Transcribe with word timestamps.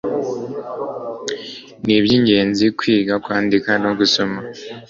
Nibyingenzi 1.85 2.65
kwiga 2.77 3.13
kwandika 3.23 3.69
no 3.83 3.91
gusoma 3.99 4.39